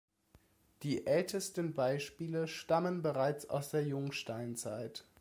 [0.81, 5.05] Die ältesten Beispiele stammen bereits aus der Jungsteinzeit.